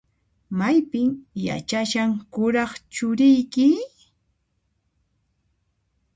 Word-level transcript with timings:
Maypin 0.57 1.09
yachashan 1.47 2.11
kuraq 2.33 2.71
churiyki? 2.93 3.67